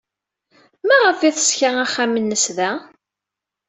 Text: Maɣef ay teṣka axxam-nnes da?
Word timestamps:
Maɣef 0.87 1.19
ay 1.21 1.33
teṣka 1.33 1.69
axxam-nnes 1.85 2.45
da? 2.57 2.71